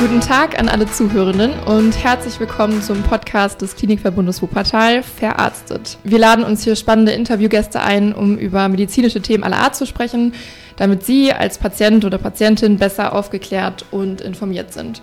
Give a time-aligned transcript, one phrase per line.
[0.00, 5.98] Guten Tag an alle Zuhörenden und herzlich willkommen zum Podcast des Klinikverbundes Wuppertal Verarztet.
[6.04, 10.32] Wir laden uns hier spannende Interviewgäste ein, um über medizinische Themen aller Art zu sprechen,
[10.78, 15.02] damit Sie als Patient oder Patientin besser aufgeklärt und informiert sind.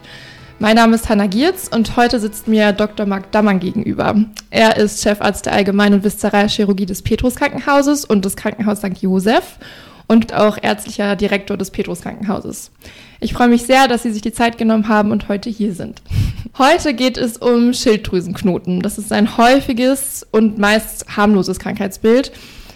[0.57, 3.05] Mein Name ist Hanna Giertz und heute sitzt mir Dr.
[3.05, 4.15] Marc Dammann gegenüber.
[4.49, 8.97] Er ist Chefarzt der Allgemein- und Viszeralchirurgie des Petrus Krankenhauses und des Krankenhaus St.
[8.99, 9.59] Joseph
[10.07, 12.71] und auch ärztlicher Direktor des Petrus Krankenhauses.
[13.19, 16.01] Ich freue mich sehr, dass Sie sich die Zeit genommen haben und heute hier sind.
[16.57, 18.81] Heute geht es um Schilddrüsenknoten.
[18.81, 22.31] Das ist ein häufiges und meist harmloses Krankheitsbild.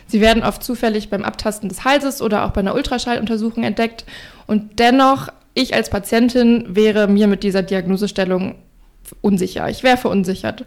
[0.05, 4.05] Sie werden oft zufällig beim Abtasten des Halses oder auch bei einer Ultraschalluntersuchung entdeckt.
[4.45, 8.55] Und dennoch, ich als Patientin wäre mir mit dieser Diagnosestellung
[9.22, 9.67] unsicher.
[9.70, 10.66] Ich wäre verunsichert.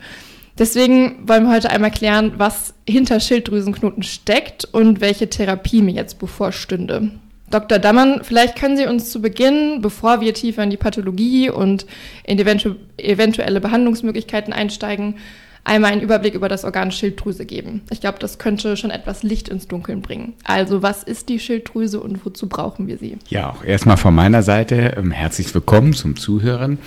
[0.59, 6.19] Deswegen wollen wir heute einmal klären, was hinter Schilddrüsenknoten steckt und welche Therapie mir jetzt
[6.19, 7.11] bevorstünde.
[7.51, 7.79] Dr.
[7.79, 11.87] Dammann, vielleicht können Sie uns zu Beginn, bevor wir tiefer in die Pathologie und
[12.25, 15.17] in eventu eventuelle Behandlungsmöglichkeiten einsteigen,
[15.65, 17.83] einmal einen Überblick über das Organ Schilddrüse geben.
[17.91, 20.35] Ich glaube, das könnte schon etwas Licht ins Dunkeln bringen.
[20.45, 23.17] Also, was ist die Schilddrüse und wozu brauchen wir sie?
[23.29, 26.79] Ja, auch erstmal von meiner Seite ähm, herzlich willkommen zum Zuhören.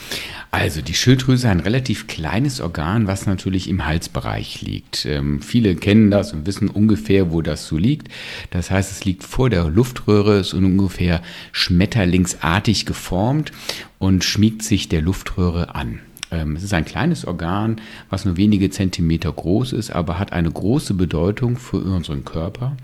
[0.52, 5.06] Also, die Schilddrüse ist ein relativ kleines Organ, was natürlich im Halsbereich liegt.
[5.06, 8.10] Ähm, viele kennen das und wissen ungefähr, wo das so liegt.
[8.52, 13.52] Das heißt, es liegt vor der Luftröhre, ist ungefähr schmetterlingsartig geformt
[14.00, 16.00] und schmiegt sich der Luftröhre an.
[16.32, 20.52] Ähm, es ist ein kleines Organ, was nur wenige Zentimeter groß ist, aber hat eine
[20.52, 22.76] große Bedeutung für unseren Körper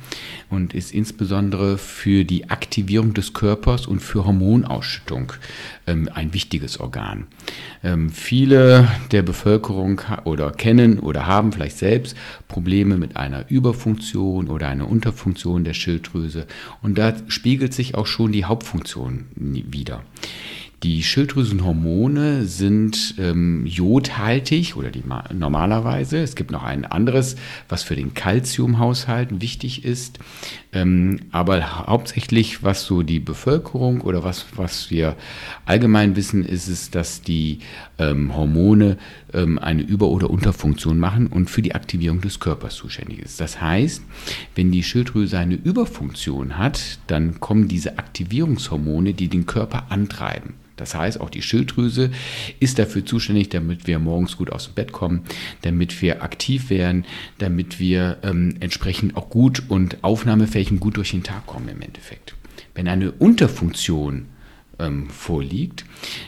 [0.49, 5.33] und ist insbesondere für die Aktivierung des Körpers und für Hormonausschüttung
[5.87, 7.27] ähm, ein wichtiges Organ.
[7.83, 12.15] Ähm, viele der Bevölkerung oder kennen oder haben vielleicht selbst
[12.47, 16.47] Probleme mit einer Überfunktion oder einer Unterfunktion der Schilddrüse
[16.81, 20.01] und da spiegelt sich auch schon die Hauptfunktion wieder.
[20.83, 25.03] Die Schilddrüsenhormone sind ähm, jodhaltig oder die
[25.33, 26.17] normalerweise.
[26.17, 27.37] Es gibt noch ein anderes,
[27.69, 30.19] was für den Kalziumhaushalt wichtig ist.
[30.73, 35.15] Ähm, aber hauptsächlich, was so die Bevölkerung oder was, was wir
[35.65, 37.59] allgemein wissen, ist es, dass die
[37.99, 38.97] ähm, Hormone
[39.33, 43.39] ähm, eine Über- oder Unterfunktion machen und für die Aktivierung des Körpers zuständig ist.
[43.39, 44.03] Das heißt,
[44.55, 50.55] wenn die Schilddrüse eine Überfunktion hat, dann kommen diese Aktivierungshormone, die den Körper antreiben.
[50.75, 52.09] Das heißt, auch die Schilddrüse
[52.59, 55.21] ist dafür zuständig, damit wir morgens gut aus dem Bett kommen,
[55.61, 57.05] damit wir aktiv werden,
[57.37, 61.81] damit wir ähm, entsprechend auch gut und aufnahmefähig und gut durch den Tag kommen im
[61.81, 62.35] Endeffekt.
[62.75, 64.27] Wenn eine Unterfunktion
[64.79, 65.85] ähm, vorliegt,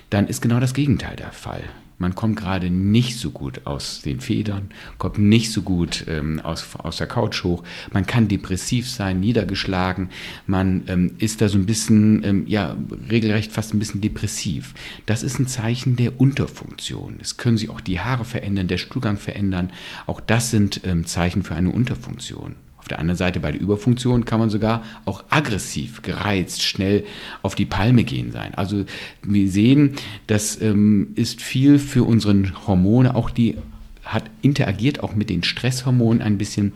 [0.09, 1.63] dann ist genau das Gegenteil der Fall.
[1.97, 6.67] Man kommt gerade nicht so gut aus den Federn, kommt nicht so gut ähm, aus,
[6.77, 7.63] aus der Couch hoch.
[7.93, 10.09] Man kann depressiv sein, niedergeschlagen.
[10.45, 12.75] Man ähm, ist da so ein bisschen, ähm, ja,
[13.09, 14.73] regelrecht fast ein bisschen depressiv.
[15.05, 17.17] Das ist ein Zeichen der Unterfunktion.
[17.21, 19.71] Es können sich auch die Haare verändern, der Stuhlgang verändern.
[20.05, 22.55] Auch das sind ähm, Zeichen für eine Unterfunktion.
[22.85, 27.03] Auf der anderen Seite bei der Überfunktion kann man sogar auch aggressiv, gereizt, schnell
[27.41, 28.53] auf die Palme gehen sein.
[28.53, 28.85] Also
[29.23, 29.95] wir sehen,
[30.27, 33.57] das ähm, ist viel für unsere Hormone, auch die
[34.03, 36.73] hat interagiert auch mit den Stresshormonen ein bisschen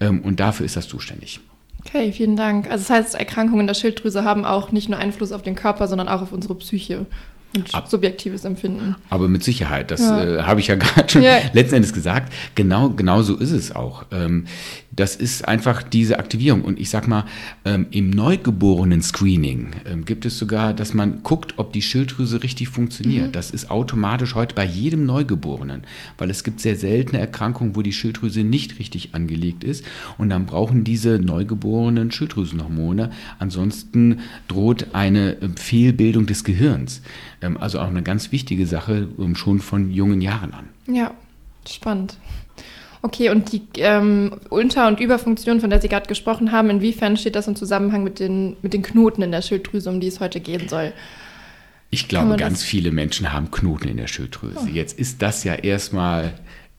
[0.00, 1.38] ähm, und dafür ist das zuständig.
[1.86, 2.68] Okay, vielen Dank.
[2.68, 6.08] Also das heißt, Erkrankungen der Schilddrüse haben auch nicht nur Einfluss auf den Körper, sondern
[6.08, 7.06] auch auf unsere Psyche.
[7.54, 8.96] Und Ab, subjektives Empfinden.
[9.10, 10.24] Aber mit Sicherheit, das ja.
[10.24, 11.38] äh, habe ich ja gerade schon ja.
[11.52, 12.32] letzten Endes gesagt.
[12.54, 14.04] Genau, genau so ist es auch.
[14.10, 14.46] Ähm,
[14.94, 16.62] das ist einfach diese Aktivierung.
[16.62, 17.24] Und ich sag mal,
[17.64, 23.28] ähm, im Neugeborenen-Screening ähm, gibt es sogar, dass man guckt, ob die Schilddrüse richtig funktioniert.
[23.28, 23.32] Mhm.
[23.32, 25.84] Das ist automatisch heute bei jedem Neugeborenen,
[26.18, 29.84] weil es gibt sehr seltene Erkrankungen, wo die Schilddrüse nicht richtig angelegt ist.
[30.18, 33.10] Und dann brauchen diese Neugeborenen Schilddrüsenhormone.
[33.38, 37.00] Ansonsten droht eine äh, Fehlbildung des Gehirns.
[37.42, 40.68] Ähm, also auch eine ganz wichtige Sache ähm, schon von jungen Jahren an.
[40.86, 41.12] Ja,
[41.68, 42.16] spannend.
[43.02, 47.34] Okay, und die ähm, Unter- und Überfunktion, von der Sie gerade gesprochen haben, inwiefern steht
[47.34, 50.38] das im Zusammenhang mit den, mit den Knoten in der Schilddrüse, um die es heute
[50.38, 50.92] gehen soll?
[51.90, 54.60] Ich glaube, ganz viele Menschen haben Knoten in der Schilddrüse.
[54.62, 54.66] Oh.
[54.66, 56.32] Jetzt ist das ja erstmal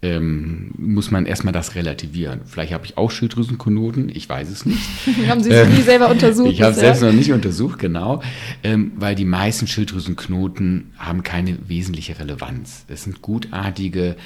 [0.04, 2.42] ähm, muss man erstmal das relativieren.
[2.46, 4.82] Vielleicht habe ich auch Schilddrüsenknoten, ich weiß es nicht.
[5.30, 6.52] haben Sie es nie selber untersucht?
[6.52, 8.22] Ich habe es selbst noch nicht untersucht, genau,
[8.64, 12.84] ähm, weil die meisten Schilddrüsenknoten haben keine wesentliche Relevanz.
[12.90, 14.18] Es sind gutartige,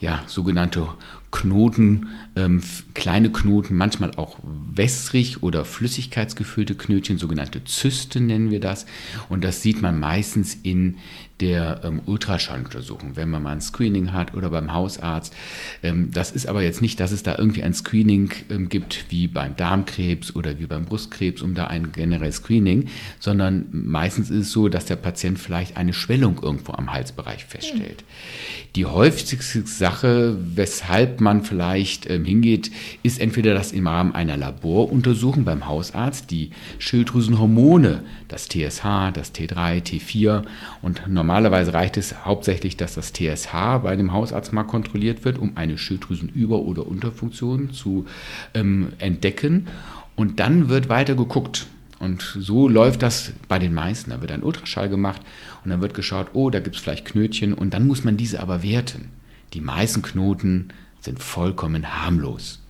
[0.00, 0.88] ja, sogenannte
[1.30, 2.62] Knoten, ähm,
[2.94, 8.86] kleine Knoten, manchmal auch wässrig oder flüssigkeitsgefüllte Knötchen, sogenannte Zysten nennen wir das.
[9.28, 10.96] Und das sieht man meistens in
[11.40, 15.34] der ähm, Ultraschalluntersuchung, wenn man mal ein Screening hat oder beim Hausarzt.
[15.82, 19.28] Ähm, das ist aber jetzt nicht, dass es da irgendwie ein Screening ähm, gibt wie
[19.28, 22.88] beim Darmkrebs oder wie beim Brustkrebs, um da ein generelles Screening,
[23.20, 28.02] sondern meistens ist es so, dass der Patient vielleicht eine Schwellung irgendwo am Halsbereich feststellt.
[28.02, 28.72] Mhm.
[28.74, 32.70] Die häufigste Sache, weshalb man vielleicht ähm, hingeht,
[33.02, 39.82] ist entweder, dass im Rahmen einer Laboruntersuchung beim Hausarzt die Schilddrüsenhormone, das TSH, das T3,
[39.82, 40.42] T4
[40.82, 43.52] und normal Normalerweise reicht es hauptsächlich, dass das TSH
[43.84, 48.06] bei dem Hausarzt mal kontrolliert wird, um eine Schilddrüsenüber- oder Unterfunktion zu
[48.54, 49.68] ähm, entdecken.
[50.16, 51.68] Und dann wird weiter geguckt.
[52.00, 54.10] Und so läuft das bei den meisten.
[54.10, 55.20] Da wird ein Ultraschall gemacht
[55.64, 58.40] und dann wird geschaut, oh, da gibt es vielleicht Knötchen und dann muss man diese
[58.40, 59.10] aber werten.
[59.54, 60.68] Die meisten Knoten
[61.00, 62.60] sind vollkommen harmlos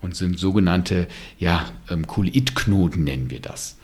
[0.00, 1.08] und sind sogenannte
[1.38, 3.78] ja, ähm, Kulit-Knoten nennen wir das.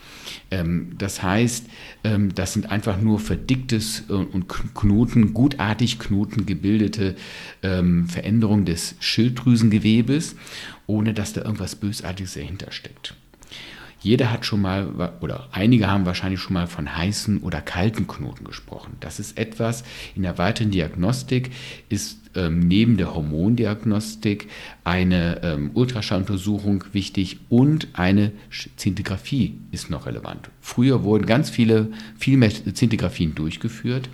[0.51, 1.67] Ähm, das heißt,
[2.05, 7.17] ähm, das sind einfach nur verdicktes äh, und Knoten, gutartig Knoten gebildete
[7.63, 10.37] ähm, Veränderungen des Schilddrüsengewebes,
[10.87, 13.15] ohne dass da irgendwas Bösartiges dahinter steckt.
[14.03, 18.45] Jeder hat schon mal, oder einige haben wahrscheinlich schon mal von heißen oder kalten Knoten
[18.45, 18.97] gesprochen.
[19.01, 21.51] Das ist etwas, in der weiteren Diagnostik
[21.91, 24.49] ist ähm, neben der Hormondiagnostik
[24.85, 28.33] eine ähm, Ultraschalluntersuchung wichtig und eine
[28.77, 30.49] Zintigraphie ist noch relevant.
[30.61, 31.89] Früher wurden ganz viele,
[32.19, 34.09] viel mehr Zintigraphien durchgeführt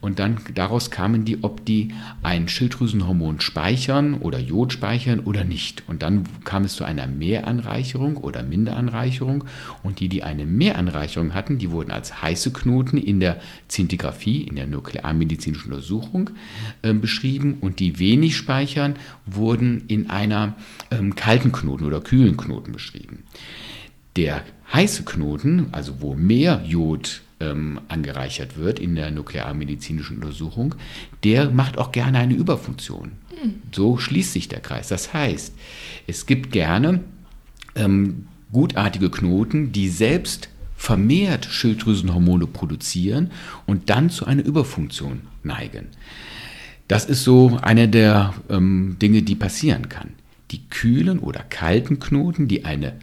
[0.00, 1.92] und dann daraus kamen die, ob die
[2.22, 5.82] ein Schilddrüsenhormon speichern oder Jod speichern oder nicht.
[5.88, 9.44] Und dann kam es zu einer Mehranreicherung oder Minderanreicherung
[9.82, 14.56] und die, die eine Mehranreicherung hatten, die wurden als heiße Knoten in der Zintigraphie, in
[14.56, 16.30] der nuklearmedizinischen Untersuchung
[16.82, 18.94] äh, beschrieben und die wenig speichern,
[19.26, 20.54] wurden in einer
[20.90, 23.24] ähm, kalten Knoten oder kühlen Knoten beschrieben.
[24.16, 24.42] Der
[24.72, 30.74] heiße Knoten, also wo mehr Jod ähm, angereichert wird in der nuklearmedizinischen Untersuchung,
[31.24, 33.12] der macht auch gerne eine Überfunktion.
[33.30, 33.54] Mhm.
[33.72, 34.88] So schließt sich der Kreis.
[34.88, 35.54] Das heißt,
[36.06, 37.00] es gibt gerne
[37.74, 43.30] ähm, gutartige Knoten, die selbst vermehrt Schilddrüsenhormone produzieren
[43.66, 45.86] und dann zu einer Überfunktion neigen.
[46.86, 50.14] Das ist so eine der ähm, Dinge, die passieren kann.
[50.50, 52.94] Die kühlen oder kalten Knoten, die eine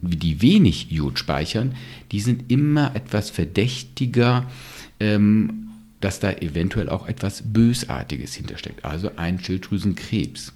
[0.00, 1.74] die wenig Jod speichern,
[2.12, 4.46] die sind immer etwas verdächtiger,
[4.98, 5.68] ähm,
[6.00, 10.52] dass da eventuell auch etwas Bösartiges hintersteckt, also ein Schilddrüsenkrebs.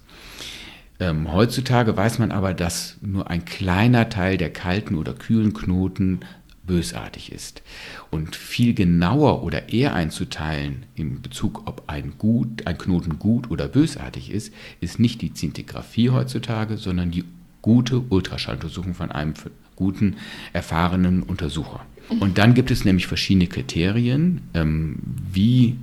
[0.99, 6.21] Ähm, heutzutage weiß man aber, dass nur ein kleiner Teil der kalten oder kühlen Knoten
[6.65, 7.61] bösartig ist.
[8.09, 13.67] Und viel genauer oder eher einzuteilen in Bezug, ob ein, gut, ein Knoten gut oder
[13.67, 17.23] bösartig ist, ist nicht die Zintigraphie heutzutage, sondern die
[17.65, 19.33] gute Ultraschalluntersuchung von einem
[19.75, 20.17] guten,
[20.53, 21.79] erfahrenen Untersucher.
[22.19, 24.99] Und dann gibt es nämlich verschiedene Kriterien, ähm,
[25.33, 25.75] wie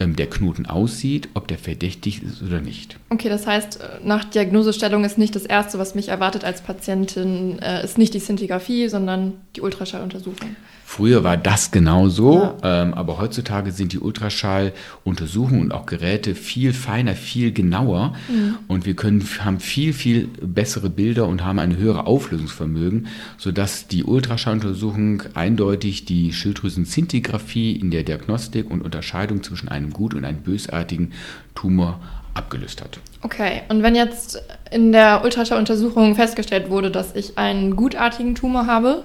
[0.00, 2.98] ähm, der Knoten aussieht, ob der verdächtig ist oder nicht.
[3.10, 7.60] Okay, das heißt, äh, nach Diagnosestellung ist nicht das Erste, was mich erwartet als Patientin,
[7.60, 10.56] äh, ist nicht die Szintigraphie, sondern die Ultraschalluntersuchung.
[10.90, 12.82] Früher war das genauso, ja.
[12.82, 18.58] ähm, aber heutzutage sind die Ultraschalluntersuchungen und auch Geräte viel feiner, viel genauer mhm.
[18.66, 23.06] und wir können, haben viel, viel bessere Bilder und haben ein höheres Auflösungsvermögen,
[23.38, 30.24] sodass die Ultraschalluntersuchung eindeutig die Schilddrüsenzintigraphie in der Diagnostik und Unterscheidung zwischen einem gut und
[30.24, 31.12] einem bösartigen
[31.54, 32.00] Tumor
[32.34, 32.98] abgelöst hat.
[33.22, 34.42] Okay, und wenn jetzt
[34.72, 39.04] in der Ultraschalluntersuchung festgestellt wurde, dass ich einen gutartigen Tumor habe,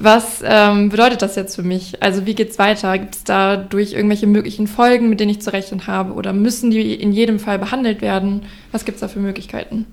[0.00, 2.02] was ähm, bedeutet das jetzt für mich?
[2.02, 2.98] Also wie geht es weiter?
[2.98, 6.12] Gibt es dadurch irgendwelche möglichen Folgen, mit denen ich zu rechnen habe?
[6.12, 8.42] Oder müssen die in jedem Fall behandelt werden?
[8.72, 9.86] Was gibt es da für Möglichkeiten?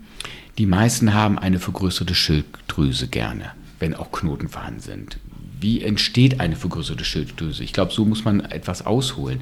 [0.58, 5.18] Die meisten haben eine vergrößerte Schilddrüse gerne, wenn auch Knoten vorhanden sind
[5.60, 7.64] wie entsteht eine vergrößerte Schilddrüse?
[7.64, 9.40] Ich glaube, so muss man etwas ausholen.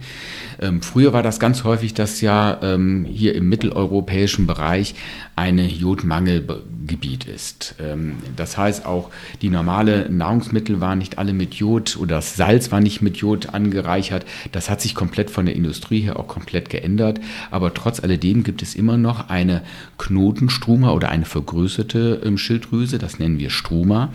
[0.62, 4.96] Ähm, früher war das ganz häufig, dass ja ähm, hier im mitteleuropäischen Bereich
[5.36, 7.76] eine Jodmangelgebiet ist.
[7.80, 9.10] Ähm, das heißt auch,
[9.42, 13.50] die normale Nahrungsmittel waren nicht alle mit Jod oder das Salz war nicht mit Jod
[13.50, 14.26] angereichert.
[14.52, 17.20] Das hat sich komplett von der Industrie her auch komplett geändert.
[17.50, 19.64] Aber trotz alledem gibt es immer noch eine
[19.98, 23.00] Knotenstruma oder eine vergrößerte ähm, Schilddrüse.
[23.00, 24.14] Das nennen wir Struma.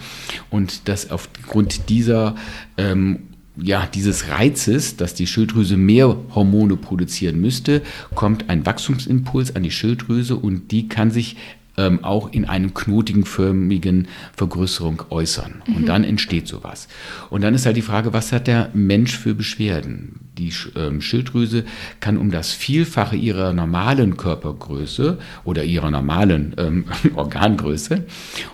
[0.51, 2.35] Und das aufgrund dieser
[2.77, 3.21] ähm,
[3.61, 7.83] ja, dieses Reizes, dass die Schilddrüse mehr Hormone produzieren müsste,
[8.15, 11.37] kommt ein Wachstumsimpuls an die Schilddrüse und die kann sich
[11.77, 15.63] ähm, auch in einem knotigen förmigen Vergrößerung äußern.
[15.67, 15.77] Mhm.
[15.77, 16.89] Und dann entsteht sowas.
[17.31, 20.21] Und dann ist halt die Frage, was hat der Mensch für Beschwerden?
[20.39, 21.65] Die ähm, Schilddrüse
[22.01, 28.05] kann um das Vielfache ihrer normalen Körpergröße oder ihrer normalen ähm, Organgröße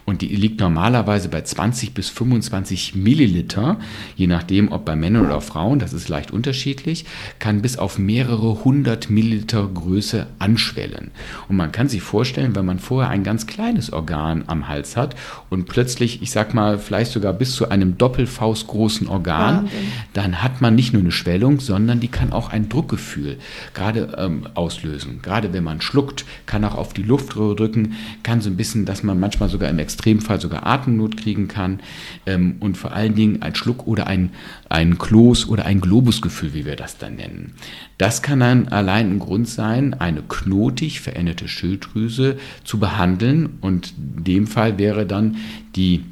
[0.05, 3.79] und die liegt normalerweise bei 20 bis 25 Milliliter,
[4.17, 7.05] je nachdem, ob bei Männern oder Frauen, das ist leicht unterschiedlich,
[7.39, 11.11] kann bis auf mehrere hundert Milliliter Größe anschwellen.
[11.49, 15.17] Und man kann sich vorstellen, wenn man vorher ein ganz kleines Organ am Hals hat
[15.51, 19.79] und plötzlich, ich sag mal, vielleicht sogar bis zu einem Doppelfaust großen Organ, Wahnsinn.
[20.13, 23.37] dann hat man nicht nur eine Schwellung, sondern die kann auch ein Druckgefühl
[23.75, 25.19] gerade ähm, auslösen.
[25.23, 29.03] Gerade wenn man schluckt, kann auch auf die Luftröhre drücken, kann so ein bisschen, dass
[29.03, 31.81] man manchmal sogar im Extremfall sogar Atemnot kriegen kann
[32.27, 34.31] ähm, und vor allen Dingen ein Schluck oder ein,
[34.69, 37.55] ein Kloß oder ein Globusgefühl, wie wir das dann nennen.
[37.99, 44.23] Das kann dann allein ein Grund sein, eine knotig veränderte Schilddrüse zu behandeln und in
[44.23, 45.39] dem Fall wäre dann
[45.75, 46.05] die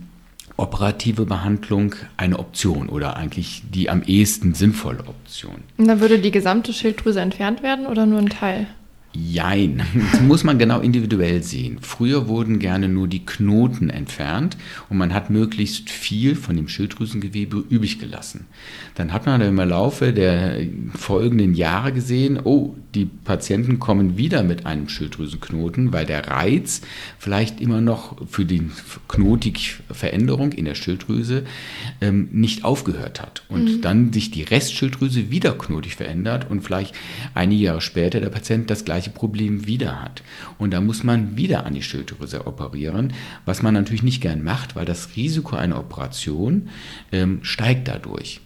[0.57, 5.63] operative Behandlung eine Option oder eigentlich die am ehesten sinnvolle Option.
[5.79, 8.67] Und dann würde die gesamte Schilddrüse entfernt werden oder nur ein Teil?
[9.15, 11.79] Jein, das muss man genau individuell sehen.
[11.83, 14.57] Früher wurden gerne nur die Knoten entfernt
[14.89, 18.47] und man hat möglichst viel von dem Schilddrüsengewebe übrig gelassen.
[18.95, 20.61] Dann hat man im Laufe der
[20.95, 26.83] folgenden Jahre gesehen, oh, die Patienten kommen wieder mit einem Schilddrüsenknoten, weil der Reiz
[27.19, 28.71] vielleicht immer noch für die
[29.09, 31.45] Knotikveränderung in der Schilddrüse
[32.01, 33.81] ähm, nicht aufgehört hat und mhm.
[33.81, 36.95] dann sich die Restschilddrüse wieder knotig verändert und vielleicht
[37.35, 40.23] einige Jahre später der Patient das gleiche gleiche Problem wieder hat.
[40.59, 43.13] Und da muss man wieder an die Schilddrüse operieren,
[43.45, 46.69] was man natürlich nicht gern macht, weil das Risiko einer Operation
[47.11, 48.41] ähm, steigt dadurch.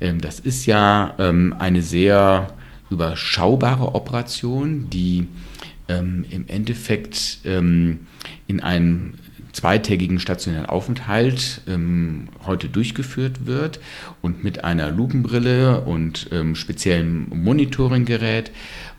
[0.00, 2.48] Ähm, das ist ja ähm, eine sehr
[2.90, 5.28] überschaubare Operation, die
[5.88, 8.06] ähm, im Endeffekt ähm,
[8.46, 9.14] in einem
[9.52, 13.80] zweitägigen stationären Aufenthalt ähm, heute durchgeführt wird
[14.20, 18.50] und mit einer Lupenbrille und ähm, speziellem Monitoringgerät,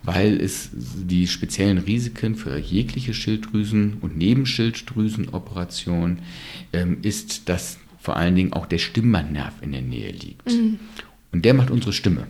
[0.02, 6.18] weil es die speziellen Risiken für jegliche Schilddrüsen- und Nebenschilddrüsenoperation
[6.72, 10.46] ähm, ist, dass vor allen Dingen auch der Stimmbandnerv in der Nähe liegt.
[10.46, 10.78] Mhm.
[11.32, 12.26] Und der macht unsere Stimme.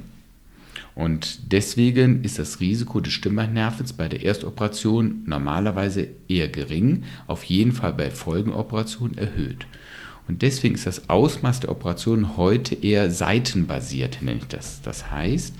[0.95, 7.73] Und deswegen ist das Risiko des Stimmbandnerves bei der Erstoperation normalerweise eher gering, auf jeden
[7.73, 9.67] Fall bei Folgenoperationen erhöht.
[10.27, 14.81] Und deswegen ist das Ausmaß der Operation heute eher seitenbasiert, nenne ich das.
[14.83, 15.55] Das heißt,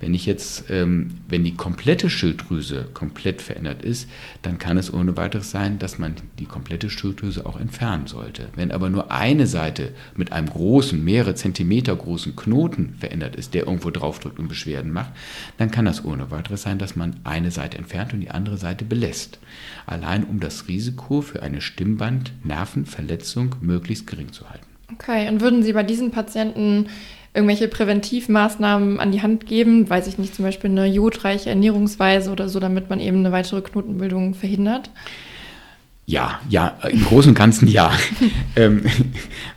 [0.00, 4.08] wenn ich jetzt, ähm, wenn die komplette Schilddrüse komplett verändert ist,
[4.40, 8.48] dann kann es ohne weiteres sein, dass man die komplette Schilddrüse auch entfernen sollte.
[8.56, 13.66] Wenn aber nur eine Seite mit einem großen, mehrere Zentimeter großen Knoten verändert ist, der
[13.66, 15.12] irgendwo draufdrückt und Beschwerden macht,
[15.58, 18.86] dann kann das ohne weiteres sein, dass man eine Seite entfernt und die andere Seite
[18.86, 19.38] belässt.
[19.84, 24.66] Allein um das Risiko für eine Stimmband-Nervenverletzung möglichst gering zu halten.
[24.92, 26.88] Okay, und würden Sie bei diesen Patienten
[27.32, 32.48] irgendwelche Präventivmaßnahmen an die Hand geben, weiß ich nicht, zum Beispiel eine jodreiche Ernährungsweise oder
[32.48, 34.90] so, damit man eben eine weitere Knotenbildung verhindert?
[36.06, 37.92] Ja, ja, im Großen und Ganzen ja.
[38.56, 38.82] ähm,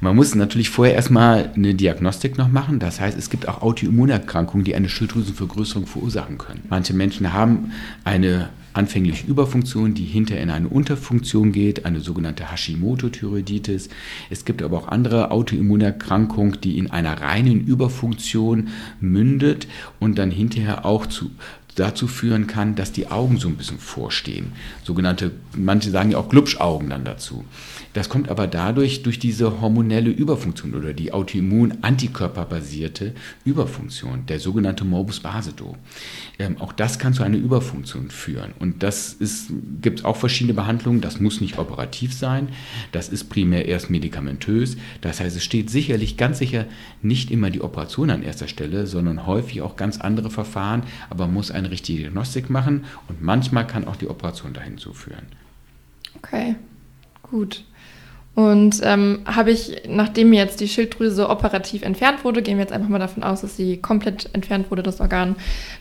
[0.02, 2.78] man muss natürlich vorher erstmal eine Diagnostik noch machen.
[2.78, 6.62] Das heißt, es gibt auch Autoimmunerkrankungen, die eine Schilddrüsenvergrößerung verursachen können.
[6.70, 7.72] Manche Menschen haben
[8.04, 13.90] eine anfänglich Überfunktion, die hinter in eine Unterfunktion geht, eine sogenannte Hashimoto-Thyreoiditis.
[14.30, 19.68] Es gibt aber auch andere Autoimmunerkrankungen, die in einer reinen Überfunktion mündet
[20.00, 21.32] und dann hinterher auch zu
[21.76, 24.52] dazu führen kann, dass die Augen so ein bisschen vorstehen.
[24.84, 27.46] Sogenannte, manche sagen ja auch Glubschaugen dann dazu.
[27.94, 33.14] Das kommt aber dadurch, durch diese hormonelle Überfunktion oder die autoimmun-antikörperbasierte
[33.46, 35.78] Überfunktion, der sogenannte Morbus Basedow.
[36.40, 38.54] Ähm, auch das kann zu einer Überfunktion führen.
[38.58, 39.18] Und das
[39.82, 41.02] gibt es auch verschiedene Behandlungen.
[41.02, 42.50] Das muss nicht operativ sein.
[42.92, 44.76] Das ist primär erst medikamentös.
[45.02, 46.66] Das heißt, es steht sicherlich, ganz sicher
[47.04, 50.82] nicht immer die Operation an erster Stelle, sondern häufig auch ganz andere Verfahren.
[51.12, 55.26] Aber muss eine richtige Diagnostik machen und manchmal kann auch die Operation dahin zuführen.
[56.18, 56.56] Okay,
[57.24, 57.64] gut.
[58.36, 62.90] Und ähm, habe ich, nachdem jetzt die Schilddrüse operativ entfernt wurde, gehen wir jetzt einfach
[62.90, 65.36] mal davon aus, dass sie komplett entfernt wurde, das Organ.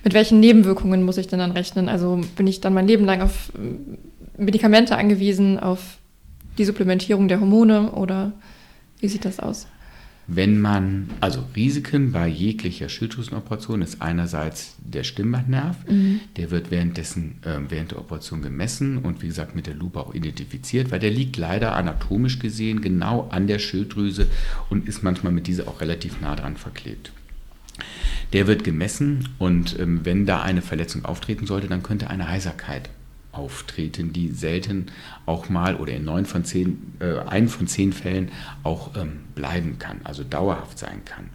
[0.05, 1.89] Mit welchen Nebenwirkungen muss ich denn dann rechnen?
[1.89, 5.99] Also bin ich dann mein Leben lang auf äh, Medikamente angewiesen, auf
[6.59, 8.33] die Supplementierung der Hormone oder
[9.01, 9.67] wie sieht das aus?
[10.35, 16.21] Wenn man, also Risiken bei jeglicher Schilddrüsenoperation ist einerseits der Stimmbandnerv, mhm.
[16.39, 20.15] der wird währenddessen, äh, während der Operation gemessen und wie gesagt mit der Lupe auch
[20.15, 24.27] identifiziert, weil der liegt leider anatomisch gesehen genau an der Schilddrüse
[24.71, 27.13] und ist manchmal mit dieser auch relativ nah dran verklebt.
[28.33, 32.89] Der wird gemessen und ähm, wenn da eine Verletzung auftreten sollte, dann könnte eine Heiserkeit
[33.33, 34.87] auftreten, die selten
[35.27, 38.31] auch mal oder in neun von zehn, äh, ein von zehn Fällen
[38.63, 41.31] auch ähm, bleiben kann, also dauerhaft sein kann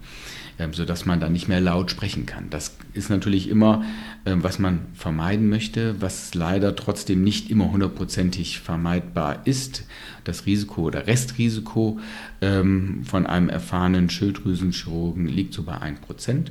[0.59, 2.49] ähm, sodass man dann nicht mehr laut sprechen kann.
[2.49, 3.83] Das ist natürlich immer,
[4.25, 9.85] ähm, was man vermeiden möchte, was leider trotzdem nicht immer hundertprozentig vermeidbar ist.
[10.23, 11.99] Das Risiko oder Restrisiko
[12.41, 16.47] ähm, von einem erfahrenen Schilddrüsenchirurgen liegt so bei 1%.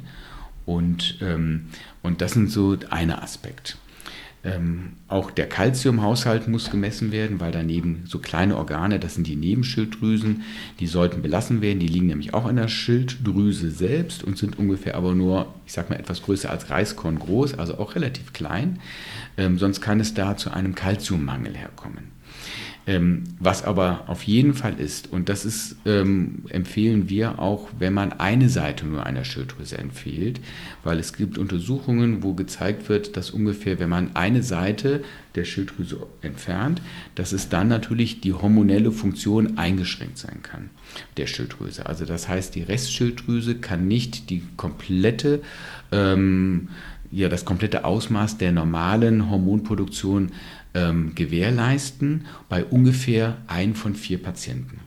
[0.65, 1.67] Und, ähm,
[2.03, 3.77] und das sind so eine Aspekt.
[4.47, 9.37] Ähm, auch der Kalziumhaushalt muss gemessen werden, weil daneben so kleine Organe, das sind die
[9.37, 10.43] Nebenschilddrüsen,
[10.81, 11.81] die sollten belassen werden.
[11.81, 15.91] Die liegen nämlich auch in der Schilddrüse selbst und sind ungefähr aber nur, ich sag
[15.91, 18.79] mal, etwas größer als Reiskorn groß, also auch relativ klein.
[19.37, 22.17] Ähm, sonst kann es da zu einem Kalziummangel herkommen.
[22.89, 27.93] Ähm, was aber auf jeden Fall ist, und das ist, ähm, empfehlen wir auch, wenn
[27.93, 30.41] man eine Seite nur einer Schilddrüse empfiehlt,
[30.85, 35.03] weil es gibt Untersuchungen, wo gezeigt wird, dass ungefähr, wenn man eine Seite
[35.35, 36.81] der Schilddrüse entfernt,
[37.17, 40.71] dass es dann natürlich die hormonelle Funktion eingeschränkt sein kann
[41.17, 41.87] der Schilddrüse.
[41.87, 45.43] Also das heißt, die Restschilddrüse kann nicht die komplette
[45.93, 46.69] ähm,
[47.11, 50.33] ja, das komplette Ausmaß der normalen Hormonproduktion
[50.75, 54.81] ähm, gewährleisten bei ungefähr ein von vier Patienten.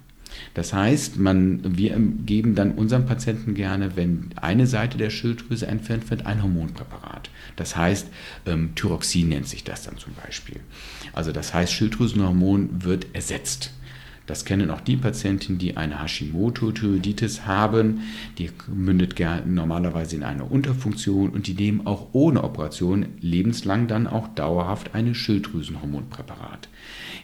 [0.54, 6.10] Das heißt, man, wir geben dann unseren Patienten gerne, wenn eine Seite der Schilddrüse entfernt
[6.10, 7.30] wird, ein Hormonpräparat.
[7.56, 8.08] Das heißt,
[8.46, 10.60] ähm, Thyroxin nennt sich das dann zum Beispiel.
[11.14, 13.74] Also das heißt, Schilddrüsenhormon wird ersetzt.
[14.30, 18.02] Das kennen auch die Patienten, die eine Hashimoto-Thyreoiditis haben.
[18.38, 19.16] Die mündet
[19.48, 25.16] normalerweise in eine Unterfunktion und die nehmen auch ohne Operation lebenslang dann auch dauerhaft ein
[25.16, 26.70] Schilddrüsenhormonpräparat.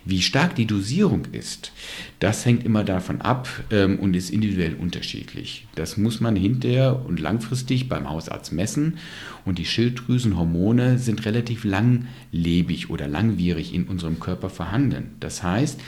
[0.08, 1.72] Wie stark die Dosierung ist,
[2.20, 5.66] das hängt immer davon ab ähm, und ist individuell unterschiedlich.
[5.74, 9.00] Das muss man hinterher und langfristig beim Hausarzt messen.
[9.46, 15.12] Und die Schilddrüsenhormone sind relativ langlebig oder langwierig in unserem Körper vorhanden.
[15.20, 15.80] Das heißt,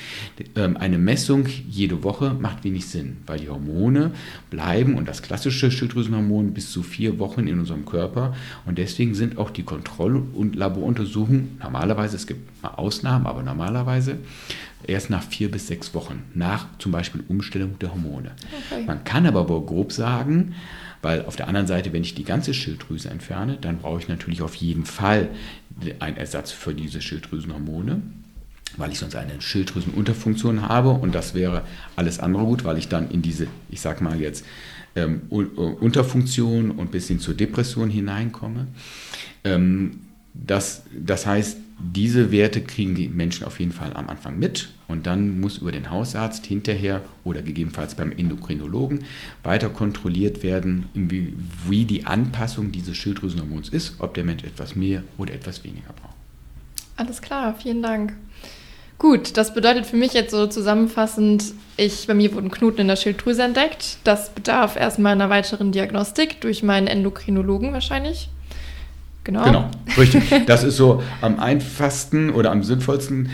[0.55, 4.11] ähm, eine Messung jede Woche macht wenig Sinn, weil die Hormone
[4.49, 8.35] bleiben und das klassische Schilddrüsenhormon bis zu vier Wochen in unserem Körper.
[8.65, 13.56] Und deswegen sind auch die Kontroll- und Laboruntersuchungen normalerweise, es gibt mal Ausnahmen, aber normalerweise
[13.57, 14.17] Phase
[14.85, 18.31] erst nach vier bis sechs Wochen, nach zum Beispiel Umstellung der Hormone.
[18.71, 18.83] Okay.
[18.85, 20.55] Man kann aber grob sagen,
[21.01, 24.41] weil auf der anderen Seite, wenn ich die ganze Schilddrüse entferne, dann brauche ich natürlich
[24.41, 25.29] auf jeden Fall
[25.99, 28.01] einen Ersatz für diese Schilddrüsenhormone,
[28.77, 31.63] weil ich sonst eine Schilddrüsenunterfunktion habe und das wäre
[31.95, 34.45] alles andere gut, weil ich dann in diese, ich sag mal jetzt,
[34.95, 38.67] ähm, Unterfunktion und bis hin zur Depression hineinkomme.
[39.43, 39.99] Ähm,
[40.33, 45.05] das, das heißt, diese Werte kriegen die Menschen auf jeden Fall am Anfang mit und
[45.05, 49.05] dann muss über den Hausarzt hinterher oder gegebenenfalls beim Endokrinologen
[49.43, 51.33] weiter kontrolliert werden, wie,
[51.67, 56.15] wie die Anpassung dieses Schilddrüsenhormons ist, ob der Mensch etwas mehr oder etwas weniger braucht.
[56.95, 58.13] Alles klar, vielen Dank.
[58.97, 62.95] Gut, das bedeutet für mich jetzt so zusammenfassend, ich, bei mir wurden Knoten in der
[62.95, 63.99] Schilddrüse entdeckt.
[64.03, 68.29] Das bedarf erstmal einer weiteren Diagnostik durch meinen Endokrinologen wahrscheinlich.
[69.27, 69.43] Genau.
[69.43, 70.23] Genau, richtig.
[70.45, 73.29] Das ist so am einfachsten oder am sinnvollsten.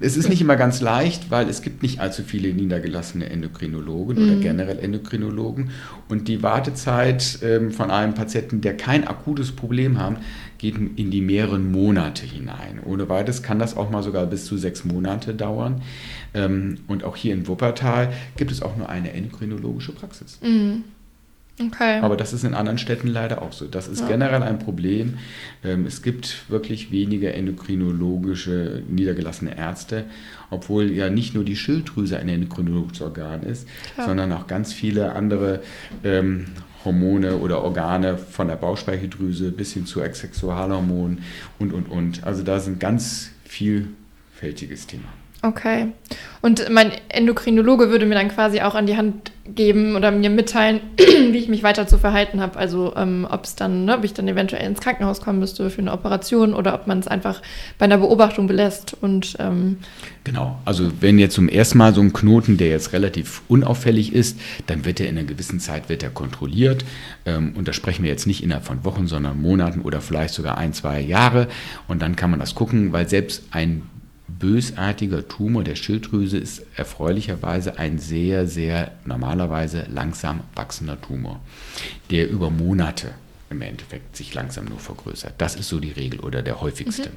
[0.00, 4.24] Es ist nicht immer ganz leicht, weil es gibt nicht allzu viele niedergelassene Endokrinologen mhm.
[4.24, 5.70] oder generell Endokrinologen.
[6.08, 10.16] Und die Wartezeit ähm, von einem Patienten, der kein akutes Problem hat,
[10.58, 12.80] geht in die mehreren Monate hinein.
[12.84, 15.82] Ohne weiteres kann das auch mal sogar bis zu sechs Monate dauern.
[16.34, 20.40] Ähm, und auch hier in Wuppertal gibt es auch nur eine endokrinologische Praxis.
[20.42, 20.82] Mhm.
[21.60, 21.98] Okay.
[22.00, 23.66] Aber das ist in anderen Städten leider auch so.
[23.66, 24.08] Das ist ja.
[24.08, 25.18] generell ein Problem.
[25.62, 30.04] Ähm, es gibt wirklich weniger endokrinologische niedergelassene Ärzte,
[30.50, 34.08] obwohl ja nicht nur die Schilddrüse ein endokrinologisches Organ ist, Klar.
[34.08, 35.60] sondern auch ganz viele andere
[36.02, 36.46] ähm,
[36.84, 41.18] Hormone oder Organe von der Bauchspeicheldrüse bis hin zu Sexualhormonen
[41.58, 42.24] und, und, und.
[42.24, 45.08] Also da sind ganz vielfältiges Thema.
[45.42, 45.92] Okay.
[46.42, 50.80] Und mein Endokrinologe würde mir dann quasi auch an die Hand geben oder mir mitteilen,
[50.98, 52.58] wie ich mich weiter zu verhalten habe.
[52.58, 55.80] Also ähm, ob es dann, ne, ob ich dann eventuell ins Krankenhaus kommen müsste für
[55.80, 57.40] eine Operation oder ob man es einfach
[57.78, 58.94] bei einer Beobachtung belässt.
[59.00, 59.78] Und ähm
[60.24, 60.58] genau.
[60.66, 64.84] Also wenn jetzt zum ersten Mal so ein Knoten, der jetzt relativ unauffällig ist, dann
[64.84, 66.84] wird er in einer gewissen Zeit wird er kontrolliert.
[67.24, 70.58] Ähm, und da sprechen wir jetzt nicht innerhalb von Wochen, sondern Monaten oder vielleicht sogar
[70.58, 71.48] ein, zwei Jahre.
[71.88, 73.82] Und dann kann man das gucken, weil selbst ein
[74.38, 81.40] bösartiger Tumor der Schilddrüse ist erfreulicherweise ein sehr, sehr normalerweise langsam wachsender Tumor,
[82.10, 83.12] der über Monate
[83.50, 85.34] im Endeffekt sich langsam nur vergrößert.
[85.38, 87.10] Das ist so die Regel oder der häufigste.
[87.10, 87.14] Mhm.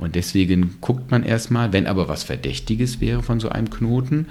[0.00, 4.26] Und deswegen guckt man erstmal, wenn aber was Verdächtiges wäre von so einem Knoten,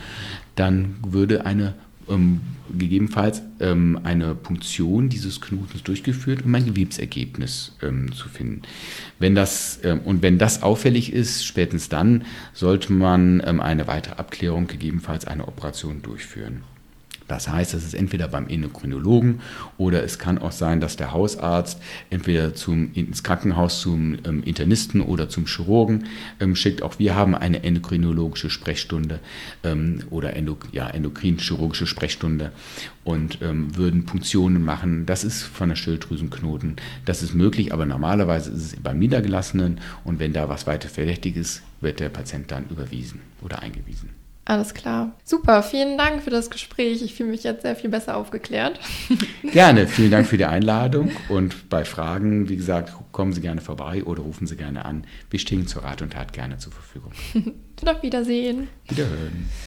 [0.55, 1.73] dann würde eine
[2.09, 2.41] ähm,
[2.77, 8.61] gegebenenfalls ähm, eine Punktion dieses Knotens durchgeführt, um ein Gewebsergebnis ähm, zu finden.
[9.19, 14.15] Wenn das, ähm, und wenn das auffällig ist, spätestens dann sollte man ähm, eine weitere
[14.15, 16.63] Abklärung, gegebenenfalls eine Operation durchführen.
[17.31, 19.39] Das heißt, es ist entweder beim Endokrinologen
[19.77, 24.99] oder es kann auch sein, dass der Hausarzt entweder zum, ins Krankenhaus zum ähm, Internisten
[24.99, 26.07] oder zum Chirurgen
[26.41, 26.83] ähm, schickt.
[26.83, 29.21] Auch wir haben eine endokrinologische Sprechstunde
[29.63, 32.51] ähm, oder Endok ja, endokrin-chirurgische Sprechstunde
[33.05, 35.05] und ähm, würden Punktionen machen.
[35.05, 36.75] Das ist von der Schilddrüsenknoten.
[37.05, 41.37] Das ist möglich, aber normalerweise ist es beim Niedergelassenen und wenn da was weiter verdächtig
[41.37, 44.09] ist, wird der Patient dann überwiesen oder eingewiesen.
[44.43, 45.11] Alles klar.
[45.23, 47.03] Super, vielen Dank für das Gespräch.
[47.03, 48.79] Ich fühle mich jetzt sehr viel besser aufgeklärt.
[49.43, 51.11] Gerne, vielen Dank für die Einladung.
[51.29, 55.05] Und bei Fragen, wie gesagt, kommen Sie gerne vorbei oder rufen Sie gerne an.
[55.29, 57.11] Wir stehen zur Rat und Tat gerne zur Verfügung.
[57.85, 58.67] Auf Wiedersehen.
[58.87, 59.49] Wiederhören.